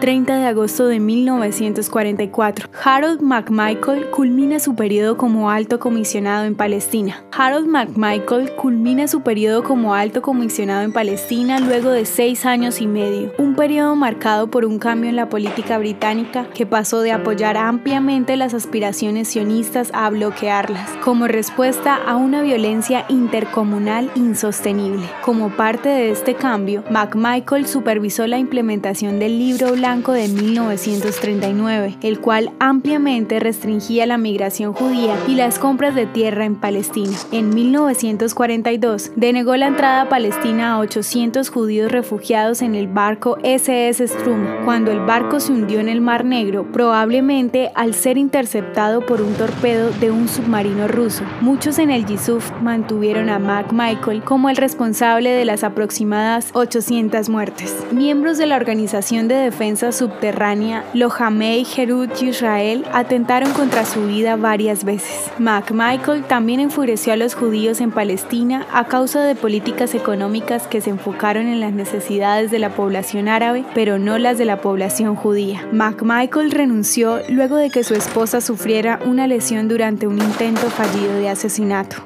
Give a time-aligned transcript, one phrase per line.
[0.00, 2.70] 30 de agosto de 1944.
[2.84, 7.24] Harold McMichael culmina su periodo como alto comisionado en Palestina.
[7.36, 12.86] Harold McMichael culmina su periodo como alto comisionado en Palestina luego de seis años y
[12.86, 17.56] medio, un periodo marcado por un cambio en la política británica que pasó de apoyar
[17.56, 25.08] ampliamente las aspiraciones sionistas a bloquearlas, como respuesta a una violencia intercomunal insostenible.
[25.24, 32.20] Como parte de este cambio, McMichael supervisó la implementación del libro blanco de 1939, el
[32.20, 37.16] cual ampliamente restringía la migración judía y las compras de tierra en Palestina.
[37.32, 44.06] En 1942, denegó la entrada a Palestina a 800 judíos refugiados en el barco SS
[44.08, 44.44] Strum.
[44.66, 49.32] Cuando el barco se hundió en el Mar Negro, probablemente al ser interceptado por un
[49.34, 51.24] torpedo de un submarino ruso.
[51.40, 57.30] Muchos en el Yisuf mantuvieron a Mac Michael como el responsable de las aproximadas 800
[57.30, 57.74] muertes.
[57.90, 64.84] Miembros de la Organización de Defensa subterránea, Lohamei Herut Israel atentaron contra su vida varias
[64.84, 65.30] veces.
[65.38, 70.90] McMichael también enfureció a los judíos en Palestina a causa de políticas económicas que se
[70.90, 75.66] enfocaron en las necesidades de la población árabe, pero no las de la población judía.
[75.72, 81.28] McMichael renunció luego de que su esposa sufriera una lesión durante un intento fallido de
[81.28, 81.96] asesinato.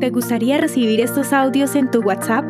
[0.00, 2.49] ¿Te gustaría recibir estos audios en tu WhatsApp?